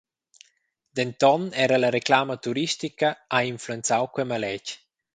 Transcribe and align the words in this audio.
Denton 0.99 1.43
era 1.65 1.77
la 1.77 1.93
reclama 1.97 2.39
turistica 2.47 3.11
ha 3.35 3.45
influenzau 3.53 4.11
quei 4.13 4.29
maletg. 4.35 4.77